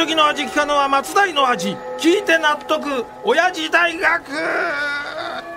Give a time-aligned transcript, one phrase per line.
[0.00, 4.24] 時の味聞かのは松代の味聞いて納得親父大学!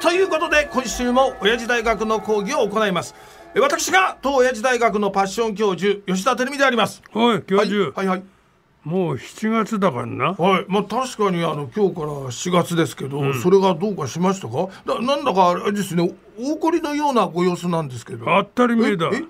[0.02, 3.16] ということで今週も親父大学の講義を行います。
[3.56, 7.02] え私が当親父大学のパッション教授吉田照美であります。
[7.14, 8.24] おい教授、はいはいはい。
[8.84, 10.34] もう7月だからな。
[10.34, 14.68] はい、まあ確かにあの今日から4月ですけど、それがどうかしましたか？
[14.86, 18.26] だなんだかあれですね大怒りのようなご様子なんですけど。
[18.26, 19.10] 当たり前だ。
[19.14, 19.24] ええ？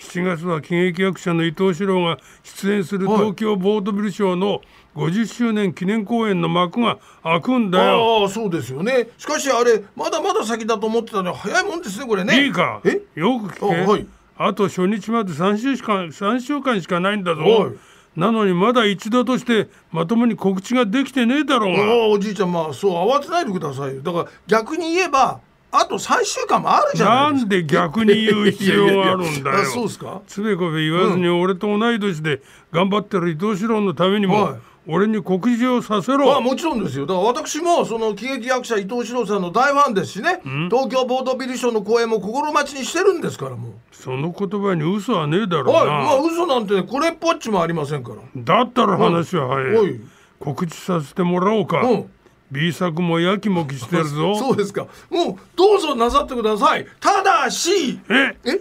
[0.00, 4.62] 7月は喜劇役者の伊藤四郎が出演する東京ボードビルショーの
[4.96, 8.22] 50周年記念公演の幕が開くんだよ。
[8.22, 9.08] ああそうですよね。
[9.18, 12.44] しかしあれまだまだ先だと思ってたのに早いもんですねこれね。
[12.44, 12.80] いいか？
[12.84, 13.02] え？
[13.14, 13.82] よく聞け。
[13.82, 14.06] あはい。
[14.36, 17.72] あと初日まで3週間3週間しかないんだぞ、はい。
[18.16, 24.02] なのにまだ一度としてまともに告知ができてねえだろうあがあおじいちゃんまあそう慌てないでくださいよ。
[24.02, 25.40] だから逆に言えば
[25.72, 27.48] あと3週間もあるじゃなですか。
[27.48, 29.64] ないんで逆に言う必要があるんだよ。
[29.66, 30.20] そうですか？
[30.26, 34.60] つべこべ言わずに俺と同い年で頑張ってる伊藤四郎のためにも、はい。
[34.86, 36.32] 俺に告示をさせろ。
[36.32, 37.06] ああもちろんですよ。
[37.06, 40.40] だから私もその喜劇役者伊藤四郎さんの大ファンですしね。
[40.70, 43.72] 東京ボードビルショーの公演も心待ちにしてるんですからもう。
[43.92, 45.86] その言葉に嘘はねえだろうな、はい。
[46.06, 48.16] まあ嘘なんてねこれっぽっちもありませんから。
[48.34, 50.00] だったら話は早い、はい。
[50.40, 52.10] 告知させてもらおうか、うん
[52.50, 54.34] B 作もやきもきしてるぞ。
[54.38, 54.86] そうですか。
[55.08, 56.86] もうどうぞなさってください。
[57.00, 58.00] ただし。
[58.08, 58.36] え？
[58.44, 58.60] え？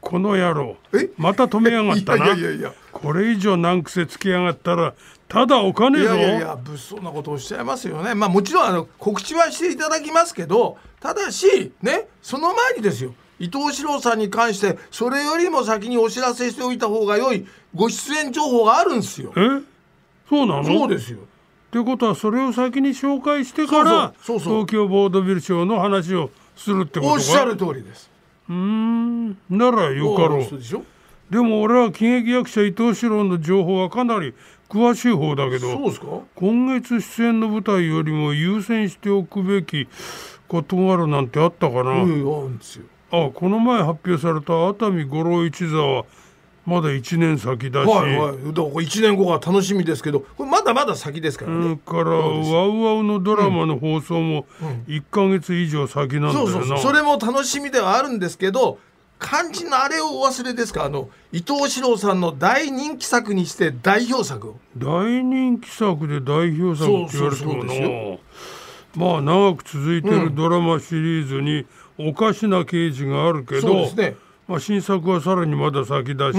[0.00, 0.76] この野郎。
[0.92, 1.10] え？
[1.16, 2.26] また止めやがったな。
[2.26, 4.94] いやいやいやこれ以上難癖つけやがったら
[5.28, 6.04] ただお金ぞ。
[6.04, 8.14] いやいやいや物騒なことをおっしゃいますよね。
[8.14, 13.14] まあもちろんあの告知はしていただきますけどただしねその前にですよ。
[13.38, 19.32] 伊藤四郎さんに関してそれよりも先にお知らせしておいた方が良いご出演情報があるんですよ。
[19.36, 19.62] え？
[20.28, 20.64] そうなの？
[20.64, 21.18] そうですよ
[21.72, 27.14] ってことはそれを先に紹介してから東京ボードビルショーの話をするってことか？
[27.14, 28.10] おっしゃる通りです。
[28.50, 29.30] うーん。
[29.48, 30.42] ならよかろう。
[31.30, 34.34] でも俺は喜劇役者伊藤四郎の情報はかなり
[34.68, 36.06] 詳しい方だけどそうですか？
[36.34, 39.88] 今月出演の舞台よりも優先しておくべき
[40.48, 42.04] ことがあるなんてあったかな、うんあ
[42.42, 42.84] るんですよ。
[43.12, 46.04] あこの前発表された熱海五郎一座は
[46.64, 48.36] まだ1年先だし、はいはい。
[48.36, 51.76] だから1年後が楽しみですけどこれまだまだ先ですからね。
[51.84, 54.46] からワウワウのドラマの放送も
[54.86, 56.78] 1ヶ月以上先なんだよな、そうそうそう。
[56.78, 58.78] それも楽しみではあるんですけど
[59.20, 60.84] 肝心のあれをお忘れですか？
[60.84, 64.56] あの伊藤四郎さんの大人気作にして代表作を。
[64.76, 67.72] 大人気作で代表作って言われてもな。
[68.94, 71.66] まあ長く続いてるドラマシリーズに
[71.98, 74.16] おかしな刑事があるけど、そうですね
[74.52, 76.38] まあ、新作はさらにまだ先だし、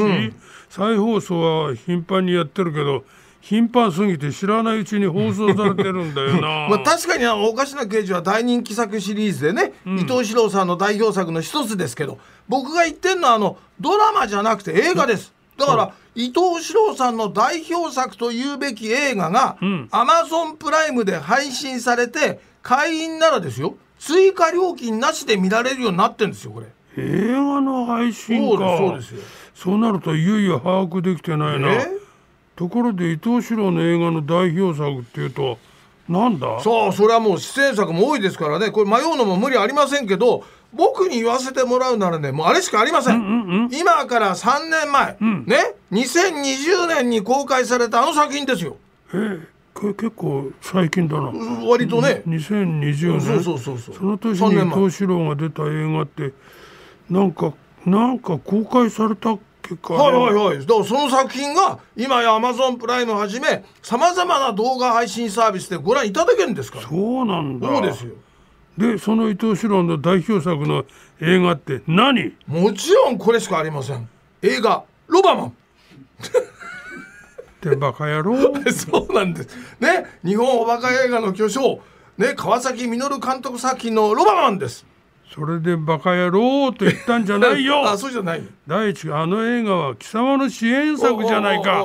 [0.69, 3.03] 再放送は頻繁にやってるけど
[3.41, 6.69] 頻繁すぎて知らないうちに放送されてるんだよな。
[6.69, 15.34] まあ、確かにあのおかしな刑事は大人気作シリーズでね、伊藤四郎さんの代表作の一つですけど僕が言ってるのはあのドラマじゃなくて映画です。
[15.57, 19.57] だから、伊藤四郎さんの代表作というべき映画が、
[19.91, 23.75] アマゾンプライムで配信されて会員ならですよ。
[24.03, 26.68] 追加料金なしで見られるようになってるんですよこれ
[26.98, 29.22] 映画の配信そうかそうですよ。
[29.56, 31.74] そうなるといよいよ把握できてないな。
[31.74, 31.88] え？
[32.56, 35.58] ところで伊藤四郎の映画の代表作っていうと
[36.08, 36.59] なんだ？
[36.59, 38.72] そうそれはもう出演作も多いですからね。
[38.72, 40.44] これ迷うのも無理ありませんけど
[40.74, 48.78] 僕に言わせてもらうならねもうあれしかありません,、今から3年前、ね？2020年に公開されたあの作品ですよ。
[49.14, 49.40] え
[49.75, 51.31] け結構最近だな。
[51.68, 53.22] 割とね、2020年。
[53.22, 53.96] そうそうそうそう。
[53.96, 56.31] その年3に伊藤四郎が出た映画って
[57.09, 57.53] なんか
[57.86, 60.59] なんか公開されたっけかはいはいはい。
[60.59, 66.88] だからその作品が今やアマゾンプライムはじめさまざまな動画配信サービスでご覧いただけるんですから。
[66.88, 67.68] そうなんだ。
[67.68, 68.13] そうですよ。
[68.78, 70.86] でその伊藤四郎の代表作の
[71.22, 72.34] 映画って何？
[72.47, 74.09] もちろんこれしかありません。
[74.42, 75.47] 映画「ロバマン」
[77.68, 78.36] ってバカ野郎。
[78.72, 79.56] そうなんです。
[79.80, 81.81] ね、日本おバカ映画の巨匠、
[82.18, 84.86] ね、川崎実監督作品のロバマンです。
[85.33, 87.83] それでバカ野郎と言ったんじゃないよ。
[87.89, 88.44] あ、そうじゃない。
[88.67, 91.83] 第一あの映画は貴様の支援作じゃないか。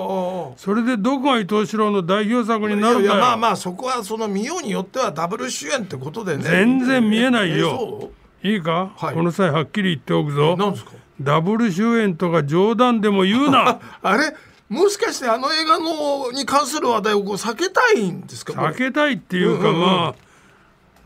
[0.57, 6.43] それでどこが伊藤四郎の代表作になるんだまあまあそこはその見ようによってはダブル主演ってことでね。
[6.45, 9.15] 全然見えないえよそいいか、はい。
[9.15, 10.57] この際はっきり言っておくうぞ。
[10.57, 10.91] なんですか？
[11.21, 13.79] ダブル主演とか冗談でも言うな。
[14.03, 14.35] あれ、
[14.69, 18.53] もしかしてあの映画のに関する話題をこう避けたいんですか？
[18.53, 19.87] 避けたいっていうかうんうんうん。
[19.87, 20.15] まあ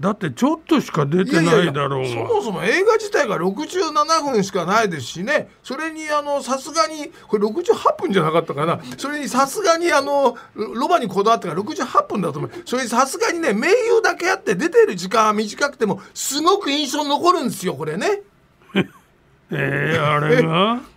[0.00, 2.08] だってちょっとしか出てないだろうが。
[2.08, 5.48] そもそも映画自体が67分しかないですしね。
[5.62, 8.80] それにあのさすがにこれ68分じゃなかったかな。
[8.98, 12.50] それにさすがにあのロバにこだわってから68分だと思う。
[12.64, 18.22] それにさすがにね名優だけあって出てる時間は短くてもすごく印象に残るんですよこれね。
[19.50, 20.80] えー、あれが？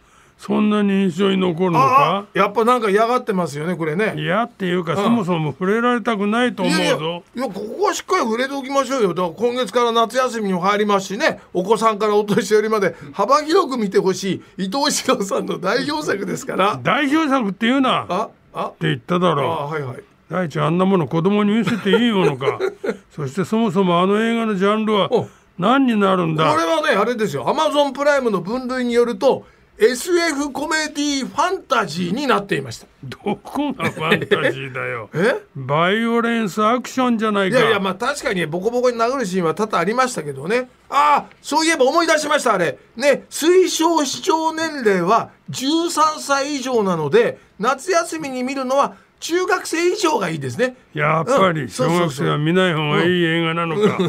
[0.46, 1.88] そんなに印象に残るのあ
[2.24, 4.14] かやっぱなんか嫌がってますよねこれね。
[4.16, 7.24] いやっていうか、そもそも触れられたくないと思いうぞ。
[7.36, 9.14] やいやここはしっかり触れておきましょうよ。
[9.16, 11.40] だから今月から夏休みにも入りますしね。
[11.52, 16.80] お子さんからお年寄りまで幅広く見てほしい伊藤四郎さんの代表作ですから。
[16.84, 18.04] 代表作って言うな？
[18.04, 20.04] ってああ言っただあろはいはい。
[20.30, 22.60] 第一あんなもの子供に見せていいものか。
[23.16, 25.28] そしてそもそもあの映画のジャンルはお。
[25.58, 27.48] 何になるんこれだはねあれですよ。
[27.50, 29.46] アマゾンプライムの分類によると
[29.78, 32.88] SF コメディファンタジーになっていました。
[33.04, 35.10] どこがファンタジーだよ。
[35.14, 35.36] え？
[35.54, 37.60] バイオレンスアクションじゃないか。
[37.60, 40.70] いやいやまあ確かにボコボコに殴るシーンは多々ありましたけどね。
[40.90, 42.78] ああそういえば思い出しましたあれ。
[42.96, 50.78] ね推奨視聴年齢は13歳以上なので夏休みに見るのは中学生以上がいいですね。
[50.94, 54.00] やっぱうんり小学生は見ない方がいい映画なのか。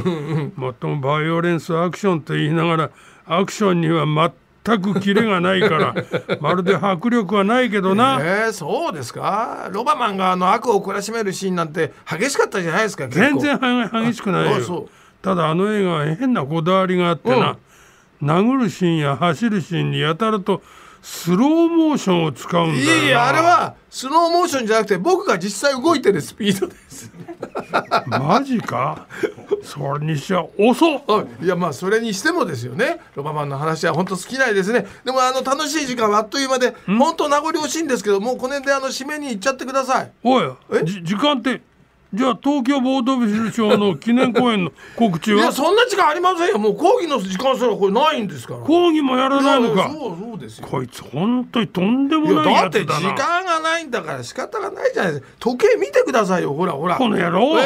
[0.54, 2.90] もっともバイオレンスアクションと言いながら
[3.26, 4.06] アクションには
[4.66, 5.94] 全くキレがないから
[6.40, 8.18] まるで迫力はないけどな。
[8.20, 9.68] えー、そうですか？
[9.72, 14.88] ロバマンがあの悪を懲らしめるシーンなんて激しかったじゃないですか全然は激しくないよ。
[15.22, 17.56] ただあの映画は変なこだわりがあってな、
[18.22, 20.62] 殴るシーンや走るシーンにやたらと
[21.02, 22.93] スローモーションを使うんだよな。
[22.93, 27.10] いやいやあれはスローモーションじゃなくて僕が実際動いてるスピードです。
[28.06, 29.06] マジか？
[29.62, 31.02] それにしちゃ遅っ。
[31.08, 33.00] あいやまあそれにしてもですよね。
[33.14, 34.87] ロバマンの話は本当好きないですね。
[35.04, 40.12] でもあの楽しい時間はあっという間で本当名残惜しいんですけどもうこの辺であの締めに行っちゃってください。
[40.22, 40.84] おいえ？
[40.84, 41.62] じ時間って
[42.14, 46.58] じゃあ東京ボードビル賞の記念公演の告知いやはそんな時間ありませんよ。
[46.58, 48.60] もう講義の時間すらこれないんですから。
[48.60, 49.90] 講義もやらないのか？
[49.92, 50.68] そうそうですよ。
[50.68, 52.50] こいつ本当にとんでもいやな。
[52.50, 55.28] いだって時間がないんだから仕方がないじゃないですか。
[55.40, 56.54] 時計見てくださいよ。
[56.54, 56.96] ほらほら。
[56.96, 57.56] この野郎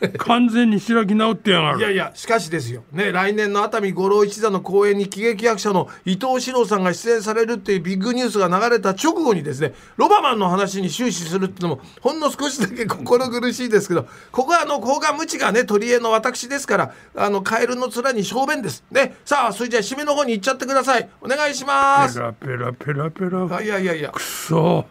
[0.18, 1.78] 完全に開き直ってやがる。
[1.78, 2.84] いやいやしかしですよ。
[2.92, 18.84] ね来年の熱海五郎一座の公演に喜劇役者の伊藤四郎さんが出演されるっていうビッグニュースが流れた直後にですねロバマンの話に終始するっていうのもほんの少しだけ心苦しいですけどここはあの甲賀無知がね取り柄の私ですからあのカエルの面に小便です。
[18.90, 21.08] ねさあそれじゃあ締めの方に行っちゃってください。
[21.20, 22.16] お願いします。
[22.16, 23.56] ペラペラペラペラ。
[23.56, 24.10] あいやいやいや。
[24.10, 24.84] くそ。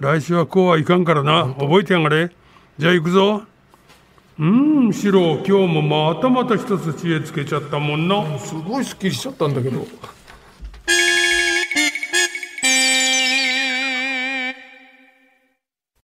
[0.00, 1.54] 来週はこうはいかんからな。
[1.58, 2.30] 覚えてやがれ。
[2.78, 3.42] じゃあ行くぞ
[4.38, 4.46] う
[4.88, 9.84] んシロ今日もまたまた一つ知恵つけちゃったもんなすごいすっきりしちゃったんだけど。